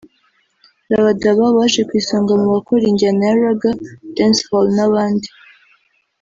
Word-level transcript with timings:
Rabadaba 0.89 1.45
waje 1.55 1.81
ku 1.87 1.93
isonga 2.01 2.33
mu 2.41 2.47
bakora 2.55 2.83
injyana 2.91 3.23
ya 3.29 3.37
Ragga/Dancehall 3.41 4.67
n'abandi 4.75 5.27